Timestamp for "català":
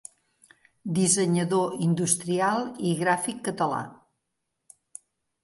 3.51-3.85